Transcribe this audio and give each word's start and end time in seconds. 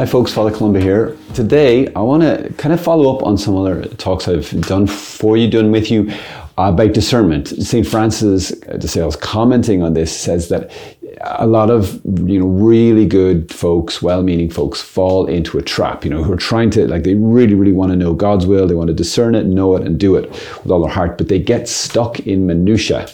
Hi, 0.00 0.06
folks, 0.06 0.32
Father 0.32 0.50
Columba 0.50 0.80
here. 0.80 1.14
Today, 1.34 1.92
I 1.92 2.00
want 2.00 2.22
to 2.22 2.50
kind 2.54 2.72
of 2.72 2.80
follow 2.80 3.14
up 3.14 3.22
on 3.22 3.36
some 3.36 3.54
other 3.54 3.84
talks 3.96 4.26
I've 4.28 4.50
done 4.62 4.86
for 4.86 5.36
you, 5.36 5.46
done 5.46 5.70
with 5.70 5.90
you 5.90 6.10
uh, 6.56 6.70
about 6.72 6.94
discernment. 6.94 7.48
St. 7.48 7.86
Francis 7.86 8.48
de 8.48 8.88
Sales, 8.88 9.14
commenting 9.16 9.82
on 9.82 9.92
this, 9.92 10.10
says 10.18 10.48
that 10.48 10.72
a 11.20 11.46
lot 11.46 11.68
of 11.68 12.00
you 12.26 12.40
know 12.40 12.46
really 12.46 13.04
good 13.04 13.52
folks, 13.52 14.00
well-meaning 14.00 14.48
folks, 14.48 14.80
fall 14.80 15.26
into 15.26 15.58
a 15.58 15.62
trap. 15.62 16.02
You 16.02 16.12
know, 16.12 16.24
who 16.24 16.32
are 16.32 16.38
trying 16.38 16.70
to 16.70 16.88
like 16.88 17.02
they 17.02 17.14
really, 17.14 17.52
really 17.54 17.72
want 17.72 17.92
to 17.92 17.96
know 17.96 18.14
God's 18.14 18.46
will. 18.46 18.66
They 18.66 18.74
want 18.74 18.88
to 18.88 18.94
discern 18.94 19.34
it, 19.34 19.44
know 19.44 19.76
it, 19.76 19.86
and 19.86 20.00
do 20.00 20.16
it 20.16 20.30
with 20.30 20.70
all 20.70 20.80
their 20.80 20.90
heart, 20.90 21.18
but 21.18 21.28
they 21.28 21.38
get 21.38 21.68
stuck 21.68 22.20
in 22.20 22.46
minutia. 22.46 23.06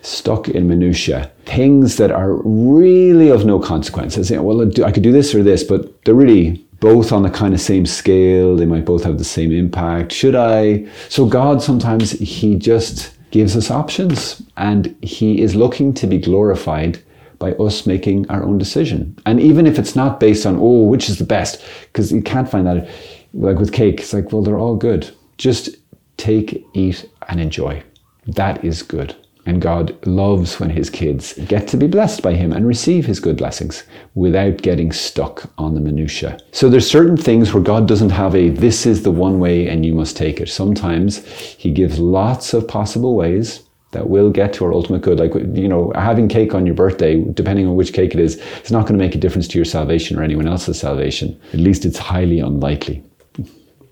Stuck 0.00 0.48
in 0.48 0.68
minutia, 0.68 1.30
things 1.54 1.96
that 1.96 2.10
are 2.10 2.34
really 2.44 3.28
of 3.28 3.44
no 3.44 3.58
consequence. 3.58 4.16
They 4.16 4.22
say, 4.22 4.38
well, 4.38 4.62
I 4.84 4.90
could 4.90 5.02
do 5.02 5.12
this 5.12 5.34
or 5.34 5.42
this, 5.42 5.62
but 5.62 6.04
they're 6.04 6.14
really 6.14 6.64
both 6.80 7.12
on 7.12 7.22
the 7.22 7.30
kind 7.30 7.54
of 7.54 7.60
same 7.60 7.86
scale. 7.86 8.56
They 8.56 8.66
might 8.66 8.84
both 8.84 9.04
have 9.04 9.18
the 9.18 9.24
same 9.24 9.52
impact. 9.52 10.12
Should 10.12 10.34
I? 10.34 10.86
So 11.08 11.26
God 11.26 11.62
sometimes 11.62 12.12
He 12.12 12.56
just 12.56 13.16
gives 13.30 13.56
us 13.56 13.70
options 13.70 14.42
and 14.56 14.96
He 15.02 15.40
is 15.40 15.54
looking 15.54 15.94
to 15.94 16.06
be 16.06 16.18
glorified 16.18 17.00
by 17.38 17.52
us 17.52 17.86
making 17.86 18.28
our 18.30 18.42
own 18.44 18.56
decision. 18.58 19.16
And 19.26 19.40
even 19.40 19.66
if 19.66 19.78
it's 19.78 19.96
not 19.96 20.20
based 20.20 20.46
on, 20.46 20.56
oh, 20.56 20.84
which 20.84 21.08
is 21.08 21.18
the 21.18 21.24
best, 21.24 21.62
because 21.82 22.12
you 22.12 22.22
can't 22.22 22.50
find 22.50 22.66
that. 22.66 22.88
Like 23.34 23.58
with 23.58 23.72
cake, 23.72 24.00
it's 24.00 24.12
like, 24.12 24.30
well, 24.30 24.42
they're 24.42 24.58
all 24.58 24.76
good. 24.76 25.10
Just 25.38 25.70
take, 26.18 26.66
eat, 26.74 27.08
and 27.28 27.40
enjoy. 27.40 27.82
That 28.26 28.62
is 28.64 28.82
good. 28.82 29.16
And 29.44 29.60
God 29.60 29.96
loves 30.06 30.60
when 30.60 30.70
his 30.70 30.88
kids 30.88 31.34
get 31.48 31.66
to 31.68 31.76
be 31.76 31.88
blessed 31.88 32.22
by 32.22 32.34
him 32.34 32.52
and 32.52 32.66
receive 32.66 33.06
his 33.06 33.18
good 33.18 33.36
blessings 33.36 33.82
without 34.14 34.58
getting 34.58 34.92
stuck 34.92 35.50
on 35.58 35.74
the 35.74 35.80
minutia. 35.80 36.38
So 36.52 36.68
there's 36.68 36.88
certain 36.88 37.16
things 37.16 37.52
where 37.52 37.62
God 37.62 37.88
doesn't 37.88 38.10
have 38.10 38.36
a 38.36 38.50
this 38.50 38.86
is 38.86 39.02
the 39.02 39.10
one 39.10 39.40
way 39.40 39.66
and 39.68 39.84
you 39.84 39.94
must 39.94 40.16
take 40.16 40.40
it. 40.40 40.48
Sometimes 40.48 41.26
he 41.26 41.72
gives 41.72 41.98
lots 41.98 42.54
of 42.54 42.68
possible 42.68 43.16
ways 43.16 43.62
that 43.92 44.08
will 44.08 44.30
get 44.30 44.52
to 44.54 44.64
our 44.64 44.72
ultimate 44.72 45.02
good. 45.02 45.18
Like, 45.18 45.34
you 45.34 45.68
know, 45.68 45.92
having 45.94 46.28
cake 46.28 46.54
on 46.54 46.66
your 46.66 46.74
birthday, 46.74 47.22
depending 47.22 47.66
on 47.66 47.76
which 47.76 47.92
cake 47.92 48.14
it 48.14 48.20
is, 48.20 48.36
it's 48.58 48.70
not 48.70 48.82
going 48.82 48.98
to 48.98 49.04
make 49.04 49.14
a 49.14 49.18
difference 49.18 49.46
to 49.48 49.58
your 49.58 49.64
salvation 49.64 50.18
or 50.18 50.22
anyone 50.22 50.48
else's 50.48 50.80
salvation. 50.80 51.38
At 51.52 51.60
least 51.60 51.84
it's 51.84 51.98
highly 51.98 52.40
unlikely. 52.40 53.04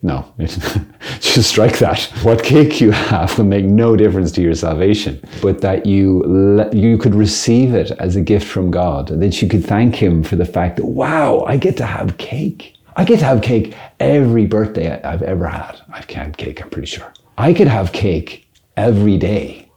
No, 0.03 0.33
just 0.39 1.51
strike 1.51 1.79
that. 1.79 2.03
What 2.23 2.43
cake 2.43 2.81
you 2.81 2.91
have 2.91 3.37
will 3.37 3.45
make 3.45 3.67
no 3.67 3.97
difference 3.97 4.33
to 4.33 4.43
your 4.43 4.55
salvation, 4.55 5.21
but 5.43 5.61
that 5.61 5.85
you 5.85 6.23
le- 6.27 6.75
you 6.75 6.97
could 6.97 7.15
receive 7.15 7.75
it 7.75 7.91
as 7.93 8.17
a 8.17 8.23
gift 8.23 8.47
from 8.47 8.71
God, 8.71 9.11
and 9.11 9.23
that 9.23 9.43
you 9.43 9.49
could 9.49 9.65
thank 9.65 9.95
Him 9.95 10.23
for 10.23 10.37
the 10.37 10.47
fact 10.47 10.77
that 10.77 10.87
wow, 10.87 11.45
I 11.47 11.59
get 11.59 11.77
to 11.79 11.87
have 11.87 12.17
cake. 12.17 12.77
I 12.97 13.05
get 13.05 13.19
to 13.21 13.27
have 13.27 13.43
cake 13.43 13.75
every 14.01 14.47
birthday 14.47 15.01
I've 15.03 15.23
ever 15.23 15.47
had. 15.47 15.81
I've 15.93 16.09
had 16.09 16.37
cake, 16.37 16.63
I'm 16.63 16.71
pretty 16.71 16.89
sure. 16.89 17.13
I 17.37 17.53
could 17.53 17.69
have 17.69 17.93
cake 17.93 18.49
every 18.77 19.19
day 19.19 19.70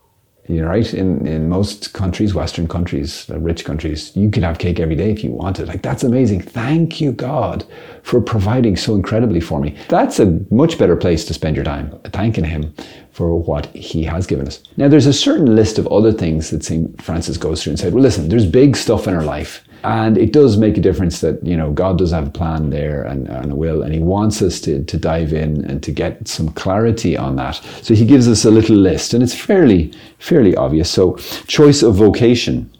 you're 0.46 0.68
right. 0.68 0.92
In 0.92 1.26
in 1.26 1.48
most 1.48 1.94
countries, 1.94 2.34
Western 2.34 2.68
countries, 2.68 3.26
rich 3.30 3.64
countries, 3.64 4.14
you 4.14 4.30
can 4.30 4.42
have 4.42 4.58
cake 4.58 4.78
every 4.78 4.94
day 4.94 5.10
if 5.10 5.24
you 5.24 5.30
wanted. 5.30 5.68
Like 5.68 5.82
that's 5.82 6.04
amazing. 6.04 6.42
Thank 6.42 7.00
you, 7.00 7.12
God, 7.12 7.64
for 8.02 8.20
providing 8.20 8.76
so 8.76 8.94
incredibly 8.94 9.40
for 9.40 9.58
me. 9.58 9.76
That's 9.88 10.20
a 10.20 10.38
much 10.50 10.78
better 10.78 10.96
place 10.96 11.24
to 11.26 11.34
spend 11.34 11.56
your 11.56 11.64
time, 11.64 11.98
thanking 12.12 12.44
Him 12.44 12.74
for 13.10 13.40
what 13.40 13.66
He 13.74 14.04
has 14.04 14.26
given 14.26 14.46
us. 14.46 14.62
Now, 14.76 14.88
there's 14.88 15.06
a 15.06 15.12
certain 15.12 15.56
list 15.56 15.78
of 15.78 15.86
other 15.86 16.12
things 16.12 16.50
that 16.50 16.62
St. 16.62 17.00
Francis 17.00 17.38
goes 17.38 17.62
through 17.62 17.72
and 17.72 17.80
said, 17.80 17.94
well, 17.94 18.02
listen, 18.02 18.28
there's 18.28 18.46
big 18.46 18.76
stuff 18.76 19.06
in 19.06 19.14
our 19.14 19.24
life 19.24 19.64
and 19.84 20.16
it 20.16 20.32
does 20.32 20.56
make 20.56 20.76
a 20.78 20.80
difference 20.80 21.20
that, 21.20 21.44
you 21.44 21.56
know, 21.56 21.70
God 21.70 21.98
does 21.98 22.10
have 22.10 22.26
a 22.26 22.30
plan 22.30 22.70
there 22.70 23.02
and, 23.02 23.28
and 23.28 23.52
a 23.52 23.54
will, 23.54 23.82
and 23.82 23.92
He 23.92 24.00
wants 24.00 24.40
us 24.42 24.60
to, 24.62 24.82
to 24.82 24.96
dive 24.96 25.32
in 25.32 25.64
and 25.66 25.82
to 25.82 25.92
get 25.92 26.26
some 26.26 26.48
clarity 26.48 27.16
on 27.16 27.36
that. 27.36 27.60
So 27.82 27.94
He 27.94 28.06
gives 28.06 28.26
us 28.26 28.44
a 28.44 28.50
little 28.50 28.76
list, 28.76 29.14
and 29.14 29.22
it's 29.22 29.34
fairly, 29.34 29.92
fairly 30.18 30.56
obvious. 30.56 30.90
So, 30.90 31.16
choice 31.46 31.82
of 31.82 31.94
vocation 31.94 32.70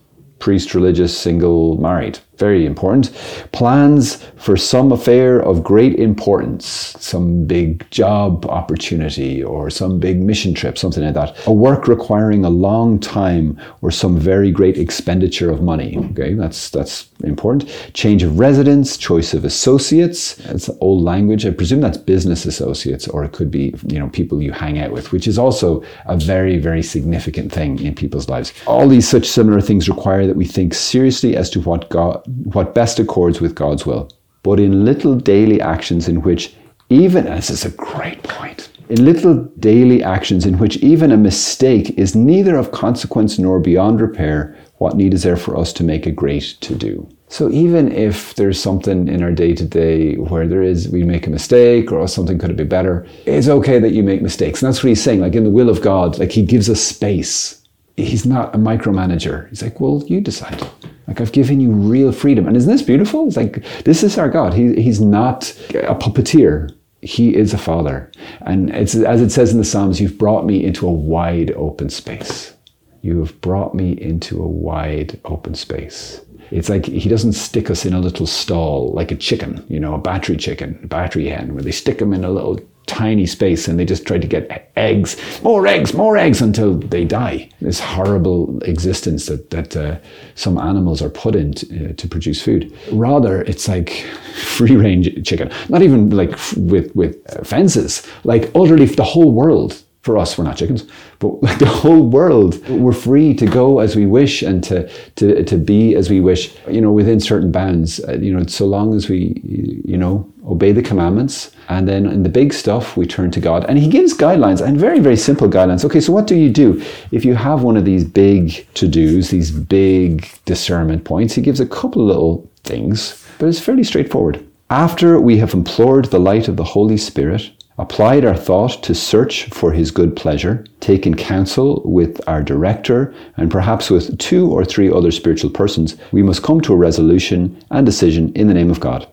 priest, 0.41 0.75
religious, 0.75 1.17
single, 1.17 1.79
married 1.81 2.19
very 2.39 2.67
important. 2.67 3.12
Plans 3.53 4.22
for 4.37 4.56
some 4.56 4.93
affair 4.93 5.41
of 5.41 5.62
great 5.62 5.95
importance, 5.95 6.95
some 6.99 7.47
big 7.47 7.89
job 7.91 8.45
opportunity 8.47 9.43
or 9.43 9.71
some 9.71 9.99
big 9.99 10.21
mission 10.21 10.53
trip, 10.53 10.77
something 10.77 11.05
like 11.05 11.15
that. 11.15 11.47
A 11.47 11.53
work 11.53 11.89
requiring 11.89 12.44
a 12.44 12.50
long 12.50 12.99
time 12.99 13.59
or 13.83 13.91
some 13.91 14.19
very 14.19 14.50
great 14.50 14.77
expenditure 14.77 15.50
of 15.50 15.62
money. 15.62 15.97
Okay, 16.11 16.34
that's 16.34 16.71
that's 16.71 17.09
important. 17.23 17.71
Change 17.94 18.23
of 18.23 18.39
residence, 18.39 18.97
choice 18.97 19.33
of 19.34 19.44
associates. 19.44 20.39
It's 20.47 20.69
old 20.81 21.03
language. 21.03 21.47
I 21.47 21.50
presume 21.50 21.81
that's 21.81 21.99
business 21.99 22.44
associates, 22.44 23.09
or 23.09 23.25
it 23.25 23.33
could 23.33 23.50
be 23.50 23.75
you 23.87 23.99
know 23.99 24.09
people 24.09 24.43
you 24.43 24.53
hang 24.53 24.78
out 24.78 24.93
with, 24.93 25.12
which 25.12 25.27
is 25.27 25.39
also 25.39 25.83
a 26.06 26.17
very 26.17 26.59
very 26.59 26.83
significant 26.83 27.53
thing 27.53 27.81
in 27.81 27.94
people's 27.94 28.28
lives. 28.28 28.53
All 28.67 28.89
these 28.89 29.09
such 29.09 29.27
similar 29.27 29.61
things 29.61 29.89
require 29.89 30.27
that 30.27 30.37
we 30.37 30.44
think 30.44 30.75
seriously 30.75 31.37
as 31.37 31.49
to 31.50 31.61
what 31.61 31.89
God 31.89 32.24
what 32.27 32.75
best 32.75 32.99
accords 32.99 33.41
with 33.41 33.55
God's 33.55 33.87
will, 33.87 34.11
but 34.43 34.61
in 34.61 34.85
little 34.85 35.15
daily 35.15 35.61
actions 35.61 36.09
in 36.09 36.23
which 36.23 36.55
even, 36.91 37.25
this 37.25 37.51
is 37.51 37.65
a 37.65 37.71
great 37.71 38.23
point, 38.23 38.69
in 38.89 39.05
little 39.05 39.45
daily 39.59 40.03
actions 40.03 40.45
in 40.45 40.59
which 40.59 40.77
even 40.79 41.11
a 41.11 41.17
mistake 41.17 41.91
is 41.99 42.15
neither 42.15 42.57
of 42.57 42.71
consequence 42.73 43.39
nor 43.39 43.59
beyond 43.59 44.01
repair, 44.01 44.55
what 44.77 44.97
need 44.97 45.15
is 45.15 45.23
there 45.23 45.37
for 45.37 45.57
us 45.57 45.73
to 45.73 45.83
make 45.83 46.05
a 46.05 46.11
great 46.11 46.57
to 46.61 46.75
do? 46.75 47.09
So 47.29 47.51
even 47.51 47.91
if 47.91 48.35
there's 48.35 48.61
something 48.61 49.09
in 49.09 49.23
our 49.23 49.33
day 49.33 49.55
to 49.55 49.65
day 49.65 50.17
where 50.17 50.47
there 50.47 50.62
is, 50.62 50.89
we 50.89 51.03
make 51.03 51.27
a 51.27 51.31
mistake 51.31 51.91
or 51.91 52.06
something 52.06 52.39
could 52.39 52.51
have 52.51 52.56
been 52.56 52.69
better, 52.69 53.06
it's 53.25 53.49
okay 53.49 53.79
that 53.79 53.93
you 53.93 54.03
make 54.03 54.23
mistakes. 54.23 54.62
And 54.62 54.69
that's 54.69 54.85
what 54.85 54.91
he's 54.91 55.03
saying. 55.03 55.21
Like 55.21 55.35
in 55.35 55.45
the 55.45 55.51
will 55.51 55.71
of 55.71 55.81
God, 55.81 56.19
like 56.19 56.33
he 56.33 56.45
gives 56.45 56.69
us 56.69 56.81
space. 56.81 57.64
He's 57.97 58.27
not 58.27 58.55
a 58.55 58.59
micromanager. 58.59 59.49
He's 59.50 59.62
like, 59.62 59.81
well, 59.81 60.03
you 60.06 60.21
decide. 60.21 60.60
Like 61.06 61.21
I've 61.21 61.32
given 61.32 61.60
you 61.60 61.71
real 61.71 62.12
freedom. 62.12 62.47
And 62.47 62.56
isn't 62.56 62.71
this 62.71 62.82
beautiful? 62.82 63.27
It's 63.27 63.37
like 63.37 63.65
this 63.84 64.03
is 64.03 64.19
our 64.19 64.28
God. 64.28 64.55
He, 64.55 64.75
he's 64.82 65.00
not 65.00 65.50
a 65.71 65.94
puppeteer. 65.94 66.75
He 67.03 67.37
is 67.37 67.53
a 67.53 67.59
father. 67.59 68.10
And 68.41 68.71
it's 68.71 68.94
as 68.94 69.21
it 69.21 69.31
says 69.31 69.53
in 69.53 69.59
the 69.59 69.65
Psalms, 69.65 70.00
you've 70.00 70.19
brought 70.19 70.47
me 70.47 70.65
into 70.65 70.87
a 70.88 70.93
wide 70.93 71.53
open 71.53 71.91
space. 71.91 72.55
You 73.03 73.19
have 73.19 73.38
brought 73.43 73.75
me 73.75 73.93
into 73.93 74.43
a 74.43 74.49
wide 74.49 75.21
open 75.26 75.55
space. 75.55 76.22
It's 76.50 76.69
like 76.69 76.87
he 76.87 77.09
doesn't 77.09 77.32
stick 77.32 77.71
us 77.71 77.84
in 77.84 77.93
a 77.93 78.00
little 78.00 78.27
stall 78.27 78.93
like 78.93 79.10
a 79.10 79.16
chicken, 79.16 79.65
you 79.69 79.81
know, 79.81 79.94
a 79.94 79.99
battery 79.99 80.37
chicken, 80.37 80.78
a 80.82 80.87
battery 80.87 81.28
hen, 81.28 81.55
where 81.55 81.62
they 81.62 81.72
stick 81.72 81.99
them 81.99 82.12
in 82.12 82.25
a 82.25 82.31
little 82.31 82.60
tiny 82.87 83.27
space 83.27 83.66
and 83.66 83.78
they 83.78 83.84
just 83.84 84.06
try 84.06 84.19
to 84.19 84.27
get 84.27 84.71
eggs, 84.77 85.16
more 85.43 85.66
eggs, 85.66 85.94
more 85.94 86.16
eggs 86.16 86.43
until 86.43 86.75
they 86.75 87.05
die. 87.05 87.49
This 87.60 87.81
horrible 87.81 88.62
existence 88.62 89.27
that, 89.27 89.50
that 89.50 89.77
uh, 89.77 89.99
some 90.34 90.59
animals 90.59 91.00
are 91.00 91.10
put 91.10 91.34
in 91.34 91.55
to, 91.55 91.91
uh, 91.91 91.93
to, 91.94 92.09
produce 92.09 92.43
food. 92.43 92.76
Rather, 92.93 93.43
it's 93.43 93.69
like 93.69 93.91
free 94.34 94.76
range 94.76 95.26
chicken, 95.26 95.50
not 95.69 95.82
even 95.82 96.11
like 96.11 96.38
with, 96.56 96.94
with 96.94 97.47
fences, 97.47 98.06
like 98.25 98.50
utterly 98.55 98.87
the 98.87 99.05
whole 99.05 99.32
world 99.32 99.82
for 100.05 100.19
us, 100.19 100.37
we're 100.37 100.45
not 100.45 100.59
chickens, 100.59 100.85
but 101.19 101.43
like 101.43 101.59
the 101.67 101.67
whole 101.67 102.07
world, 102.07 102.67
we're 102.69 102.93
free 102.93 103.33
to 103.35 103.47
go 103.47 103.79
as 103.81 103.97
we 103.97 104.05
wish 104.05 104.43
and 104.43 104.63
to, 104.63 104.87
to, 105.17 105.43
to 105.45 105.57
be 105.57 105.95
as 105.95 106.11
we 106.11 106.21
wish, 106.21 106.55
you 106.71 106.83
know, 106.83 106.93
within 106.93 107.19
certain 107.19 107.51
bounds, 107.51 108.01
uh, 108.05 108.13
you 108.13 108.33
know, 108.33 108.45
so 108.45 108.67
long 108.67 108.95
as 108.95 109.09
we, 109.09 109.41
you 109.87 109.97
know, 109.97 110.31
obey 110.47 110.73
the 110.73 110.83
commandments. 110.83 111.53
And 111.71 111.89
then 111.89 112.05
in 112.05 112.23
the 112.23 112.29
big 112.29 112.53
stuff, 112.53 112.99
we 112.99 113.07
turn 113.07 113.31
to 113.31 113.41
God. 113.41 113.65
And 113.65 113.79
He 113.79 113.89
gives 113.89 114.13
guidelines 114.13 114.61
and 114.61 114.79
very, 114.79 115.01
very 115.01 115.17
simple 115.17 115.49
guidelines. 115.49 115.87
Okay, 115.87 116.01
so 116.01 116.13
what 116.13 116.27
do 116.27 116.37
you 116.37 116.51
do 116.51 116.83
if 117.11 117.25
you 117.25 117.35
have 117.35 117.63
one 117.63 117.79
of 117.79 117.87
these 117.87 118.05
big 118.05 118.67
to 118.75 118.87
dos, 118.87 119.31
these 119.31 119.51
big 119.51 120.29
discernment 120.45 121.05
points? 121.07 121.35
He 121.35 121.41
gives 121.41 121.61
a 121.61 121.67
couple 121.67 122.05
little 122.05 122.50
things, 122.62 123.27
but 123.39 123.49
it's 123.49 123.59
fairly 123.59 123.85
straightforward. 123.85 124.47
After 124.69 125.19
we 125.19 125.39
have 125.39 125.55
implored 125.55 126.07
the 126.07 126.21
light 126.21 126.49
of 126.49 126.57
the 126.57 126.65
Holy 126.65 126.99
Spirit, 126.99 127.50
applied 127.79 128.25
our 128.25 128.37
thought 128.37 128.82
to 128.85 128.94
search 128.94 129.44
for 129.50 129.73
his 129.73 129.91
good 129.91 130.15
pleasure, 130.15 130.65
taken 130.81 131.15
counsel 131.15 131.82
with 131.85 132.21
our 132.29 132.43
director, 132.43 133.12
and 133.37 133.50
perhaps 133.50 133.91
with 133.91 134.17
two 134.19 134.50
or 134.50 134.65
three 134.65 134.91
other 134.91 135.11
spiritual 135.11 135.50
persons, 135.50 135.97
we 136.12 136.23
must 136.23 136.43
come 136.43 136.61
to 136.61 136.73
a 136.73 136.76
resolution 136.76 137.62
and 137.71 137.85
decision 137.85 138.32
in 138.35 138.47
the 138.47 138.55
name 138.55 138.71
of 138.71 138.81
God. 138.81 139.09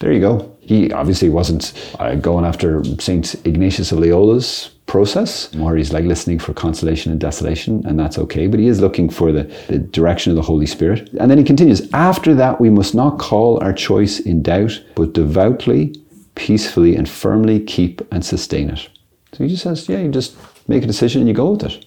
There 0.00 0.12
you 0.12 0.20
go. 0.20 0.56
He 0.60 0.92
obviously 0.92 1.28
wasn't 1.28 1.72
uh, 1.98 2.14
going 2.16 2.44
after 2.44 2.84
St. 2.98 3.34
Ignatius 3.46 3.92
of 3.92 3.98
Loyola's 3.98 4.70
process, 4.86 5.52
where 5.54 5.76
he's 5.76 5.92
like 5.92 6.04
listening 6.04 6.38
for 6.38 6.52
consolation 6.52 7.10
and 7.10 7.20
desolation, 7.20 7.84
and 7.86 7.98
that's 7.98 8.18
okay, 8.18 8.46
but 8.46 8.60
he 8.60 8.66
is 8.66 8.80
looking 8.80 9.08
for 9.08 9.32
the, 9.32 9.44
the 9.68 9.78
direction 9.78 10.30
of 10.30 10.36
the 10.36 10.42
Holy 10.42 10.66
Spirit. 10.66 11.08
And 11.18 11.30
then 11.30 11.38
he 11.38 11.44
continues, 11.44 11.88
after 11.92 12.34
that, 12.34 12.60
we 12.60 12.68
must 12.68 12.94
not 12.94 13.18
call 13.18 13.62
our 13.62 13.72
choice 13.72 14.20
in 14.20 14.42
doubt, 14.42 14.82
but 14.94 15.14
devoutly 15.14 15.94
peacefully 16.42 16.96
and 16.96 17.08
firmly 17.08 17.60
keep 17.60 18.02
and 18.12 18.24
sustain 18.24 18.68
it. 18.68 18.88
So 19.32 19.44
he 19.44 19.50
just 19.50 19.62
says, 19.62 19.88
yeah, 19.88 20.00
you 20.00 20.10
just 20.10 20.36
make 20.66 20.82
a 20.82 20.88
decision 20.88 21.20
and 21.20 21.28
you 21.28 21.34
go 21.34 21.52
with 21.52 21.62
it. 21.62 21.86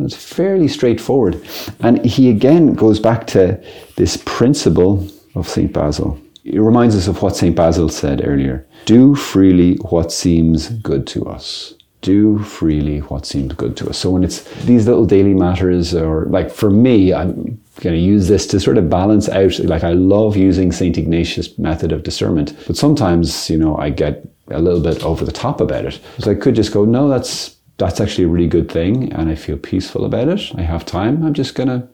It's 0.00 0.16
fairly 0.16 0.66
straightforward. 0.66 1.40
And 1.80 2.04
he 2.04 2.28
again 2.28 2.74
goes 2.74 2.98
back 2.98 3.28
to 3.28 3.62
this 3.96 4.16
principle 4.26 5.06
of 5.36 5.48
St. 5.48 5.72
Basil. 5.72 6.18
it 6.44 6.58
reminds 6.58 6.96
us 6.96 7.06
of 7.06 7.22
what 7.22 7.36
St. 7.36 7.54
Basil 7.54 7.88
said 7.88 8.22
earlier 8.24 8.66
do 8.86 9.14
freely 9.14 9.76
what 9.90 10.10
seems 10.10 10.68
good 10.68 11.06
to 11.06 11.24
us. 11.26 11.74
Do 12.02 12.38
freely 12.40 12.98
what 12.98 13.26
seems 13.26 13.54
good 13.54 13.76
to 13.78 13.88
us. 13.88 13.98
So 13.98 14.10
when 14.10 14.24
it's 14.24 14.42
these 14.64 14.86
little 14.86 15.06
daily 15.06 15.34
matters, 15.34 15.94
or 15.94 16.26
like 16.26 16.50
for 16.50 16.70
me, 16.70 17.14
I'm 17.14 17.60
going 17.80 17.94
to 17.94 18.00
use 18.00 18.28
this 18.28 18.46
to 18.48 18.60
sort 18.60 18.76
of 18.76 18.90
balance 18.90 19.28
out. 19.28 19.58
Like 19.60 19.84
I 19.84 19.92
love 19.92 20.36
using 20.36 20.72
St. 20.72 20.98
Ignatius' 20.98 21.58
method 21.58 21.92
of 21.92 22.02
discernment, 22.02 22.54
but 22.66 22.76
sometimes, 22.76 23.48
you 23.48 23.56
know, 23.56 23.76
I 23.76 23.90
get 23.90 24.28
a 24.50 24.60
little 24.60 24.80
bit 24.80 25.04
over 25.04 25.24
the 25.24 25.32
top 25.32 25.60
about 25.60 25.86
it. 25.86 26.00
So 26.18 26.30
I 26.30 26.34
could 26.34 26.54
just 26.54 26.72
go, 26.72 26.84
no, 26.84 27.08
that's 27.08 27.56
that's 27.78 28.00
actually 28.00 28.24
a 28.24 28.28
really 28.28 28.48
good 28.48 28.70
thing, 28.70 29.12
and 29.12 29.28
I 29.30 29.34
feel 29.34 29.56
peaceful 29.56 30.04
about 30.04 30.28
it. 30.28 30.54
I 30.56 30.62
have 30.62 30.84
time. 30.84 31.24
I'm 31.24 31.34
just 31.34 31.54
going 31.54 31.68
to 31.68 31.88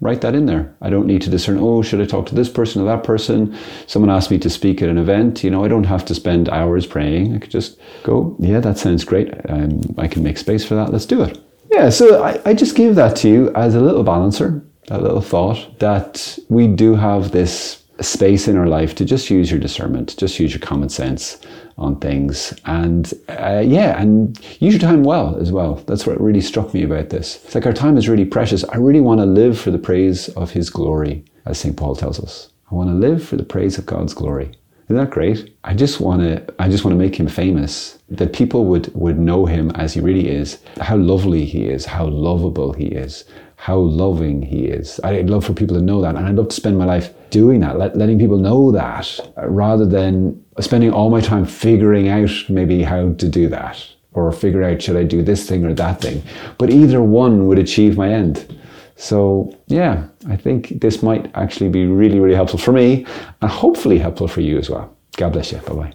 write 0.00 0.20
that 0.20 0.34
in 0.34 0.46
there. 0.46 0.74
I 0.80 0.90
don't 0.90 1.06
need 1.06 1.22
to 1.22 1.30
discern, 1.30 1.58
oh, 1.58 1.82
should 1.82 2.00
I 2.00 2.06
talk 2.06 2.26
to 2.26 2.34
this 2.34 2.48
person 2.48 2.82
or 2.82 2.84
that 2.86 3.04
person? 3.04 3.56
Someone 3.86 4.10
asked 4.10 4.30
me 4.30 4.38
to 4.38 4.50
speak 4.50 4.82
at 4.82 4.88
an 4.88 4.98
event. 4.98 5.42
You 5.42 5.50
know, 5.50 5.64
I 5.64 5.68
don't 5.68 5.84
have 5.84 6.04
to 6.06 6.14
spend 6.14 6.48
hours 6.48 6.86
praying. 6.86 7.34
I 7.34 7.38
could 7.38 7.50
just 7.50 7.78
go, 8.02 8.36
yeah, 8.38 8.60
that 8.60 8.78
sounds 8.78 9.04
great. 9.04 9.32
Um, 9.48 9.80
I 9.98 10.08
can 10.08 10.22
make 10.22 10.38
space 10.38 10.64
for 10.64 10.74
that. 10.74 10.92
Let's 10.92 11.06
do 11.06 11.22
it. 11.22 11.38
Yeah, 11.70 11.90
so 11.90 12.22
I, 12.22 12.40
I 12.44 12.54
just 12.54 12.76
give 12.76 12.94
that 12.94 13.16
to 13.16 13.28
you 13.28 13.52
as 13.54 13.74
a 13.74 13.80
little 13.80 14.02
balancer, 14.02 14.64
that 14.86 15.02
little 15.02 15.20
thought 15.20 15.78
that 15.80 16.38
we 16.48 16.66
do 16.66 16.94
have 16.94 17.30
this 17.30 17.82
space 18.00 18.48
in 18.48 18.56
our 18.56 18.66
life 18.66 18.94
to 18.96 19.04
just 19.04 19.30
use 19.30 19.50
your 19.50 19.60
discernment, 19.60 20.16
just 20.16 20.38
use 20.38 20.52
your 20.52 20.60
common 20.60 20.88
sense 20.88 21.38
on 21.76 21.98
things. 21.98 22.58
And 22.64 23.12
uh, 23.28 23.62
yeah, 23.64 24.00
and 24.00 24.38
use 24.60 24.74
your 24.74 24.80
time 24.80 25.02
well 25.04 25.36
as 25.36 25.52
well. 25.52 25.76
That's 25.86 26.06
what 26.06 26.20
really 26.20 26.40
struck 26.40 26.74
me 26.74 26.82
about 26.82 27.10
this. 27.10 27.44
It's 27.44 27.54
like 27.54 27.66
our 27.66 27.72
time 27.72 27.96
is 27.96 28.08
really 28.08 28.24
precious. 28.24 28.64
I 28.64 28.76
really 28.76 29.00
want 29.00 29.20
to 29.20 29.26
live 29.26 29.58
for 29.58 29.70
the 29.70 29.78
praise 29.78 30.28
of 30.30 30.50
His 30.50 30.70
glory, 30.70 31.24
as 31.46 31.58
St. 31.58 31.76
Paul 31.76 31.96
tells 31.96 32.20
us. 32.20 32.50
I 32.70 32.74
want 32.74 32.90
to 32.90 32.94
live 32.94 33.24
for 33.24 33.36
the 33.36 33.44
praise 33.44 33.78
of 33.78 33.86
God's 33.86 34.14
glory. 34.14 34.52
Isn't 34.88 34.96
that 34.96 35.10
great? 35.10 35.54
I 35.64 35.74
just 35.74 36.00
want 36.00 36.22
to. 36.22 36.54
I 36.58 36.70
just 36.70 36.82
want 36.82 36.94
to 36.94 36.98
make 36.98 37.20
him 37.20 37.28
famous. 37.28 37.98
That 38.08 38.32
people 38.32 38.64
would 38.66 38.90
would 38.94 39.18
know 39.18 39.44
him 39.44 39.70
as 39.74 39.92
he 39.92 40.00
really 40.00 40.28
is. 40.30 40.58
How 40.80 40.96
lovely 40.96 41.44
he 41.44 41.64
is. 41.64 41.84
How 41.84 42.06
lovable 42.06 42.72
he 42.72 42.86
is. 42.86 43.24
How 43.56 43.76
loving 43.76 44.40
he 44.40 44.64
is. 44.64 44.98
I'd 45.04 45.28
love 45.28 45.44
for 45.44 45.52
people 45.52 45.76
to 45.76 45.82
know 45.82 46.00
that, 46.00 46.16
and 46.16 46.24
I'd 46.24 46.36
love 46.36 46.48
to 46.48 46.54
spend 46.54 46.78
my 46.78 46.86
life 46.86 47.12
doing 47.28 47.60
that, 47.60 47.76
let, 47.76 47.96
letting 47.96 48.18
people 48.18 48.38
know 48.38 48.70
that, 48.70 49.20
rather 49.36 49.84
than 49.84 50.42
spending 50.60 50.92
all 50.92 51.10
my 51.10 51.20
time 51.20 51.44
figuring 51.44 52.08
out 52.08 52.30
maybe 52.48 52.82
how 52.82 53.12
to 53.12 53.28
do 53.28 53.48
that 53.48 53.84
or 54.12 54.32
figure 54.32 54.62
out 54.62 54.80
should 54.80 54.96
I 54.96 55.02
do 55.02 55.22
this 55.22 55.46
thing 55.48 55.64
or 55.64 55.74
that 55.74 56.00
thing. 56.00 56.22
But 56.56 56.70
either 56.70 57.02
one 57.02 57.46
would 57.46 57.58
achieve 57.58 57.98
my 57.98 58.10
end. 58.12 58.58
So, 58.98 59.56
yeah, 59.68 60.08
I 60.28 60.36
think 60.36 60.80
this 60.80 61.04
might 61.04 61.30
actually 61.36 61.70
be 61.70 61.86
really, 61.86 62.18
really 62.18 62.34
helpful 62.34 62.58
for 62.58 62.72
me 62.72 63.06
and 63.40 63.50
hopefully 63.50 63.98
helpful 63.98 64.26
for 64.26 64.40
you 64.40 64.58
as 64.58 64.68
well. 64.68 64.94
God 65.16 65.32
bless 65.32 65.52
you. 65.52 65.58
Bye 65.58 65.74
bye. 65.74 65.92